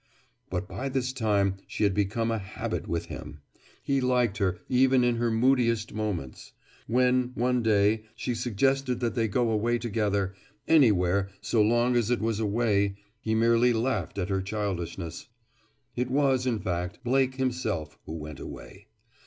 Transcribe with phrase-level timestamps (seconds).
[0.49, 3.41] But by this time she had become a habit with him.
[3.83, 6.53] He liked her even in her moodiest moments.
[6.87, 10.33] When, one day, she suggested that they go away together,
[10.67, 15.27] anywhere so long as it was away, he merely laughed at her childishness.
[15.95, 18.87] It was, in fact, Blake himself who went away.